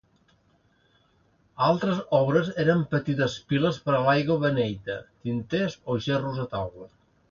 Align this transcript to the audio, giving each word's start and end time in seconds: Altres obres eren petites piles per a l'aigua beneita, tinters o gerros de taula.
Altres 1.65 2.01
obres 2.21 2.51
eren 2.65 2.83
petites 2.95 3.37
piles 3.53 3.79
per 3.87 3.97
a 4.01 4.03
l'aigua 4.11 4.41
beneita, 4.49 5.01
tinters 5.31 5.81
o 5.95 6.05
gerros 6.11 6.45
de 6.45 6.53
taula. 6.61 6.95